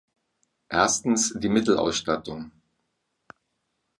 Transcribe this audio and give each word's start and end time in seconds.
Erstens 0.69 1.31
die 1.39 1.47
Mittelausstattung. 1.47 2.49